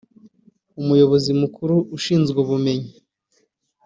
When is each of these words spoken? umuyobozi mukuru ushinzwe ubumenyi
umuyobozi 0.81 1.31
mukuru 1.41 1.75
ushinzwe 1.97 2.37
ubumenyi 2.43 2.91